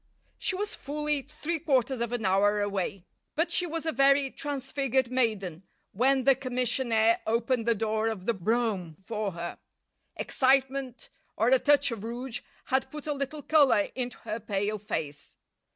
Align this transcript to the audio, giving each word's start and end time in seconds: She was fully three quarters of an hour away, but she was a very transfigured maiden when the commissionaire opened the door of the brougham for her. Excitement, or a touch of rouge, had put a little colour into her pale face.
She 0.39 0.55
was 0.55 0.73
fully 0.73 1.21
three 1.21 1.59
quarters 1.59 1.99
of 1.99 2.11
an 2.11 2.25
hour 2.25 2.59
away, 2.59 3.05
but 3.35 3.51
she 3.51 3.67
was 3.67 3.85
a 3.85 3.91
very 3.91 4.31
transfigured 4.31 5.11
maiden 5.11 5.61
when 5.91 6.23
the 6.23 6.33
commissionaire 6.33 7.19
opened 7.27 7.67
the 7.67 7.75
door 7.75 8.07
of 8.07 8.25
the 8.25 8.33
brougham 8.33 8.97
for 9.05 9.33
her. 9.33 9.59
Excitement, 10.15 11.09
or 11.37 11.49
a 11.49 11.59
touch 11.59 11.91
of 11.91 12.03
rouge, 12.03 12.41
had 12.65 12.89
put 12.89 13.05
a 13.05 13.13
little 13.13 13.43
colour 13.43 13.89
into 13.95 14.17
her 14.17 14.39
pale 14.39 14.79
face. 14.79 15.37